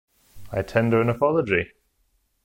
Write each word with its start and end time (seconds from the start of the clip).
I 0.51 0.63
tender 0.63 0.99
an 0.99 1.09
apology. 1.09 1.73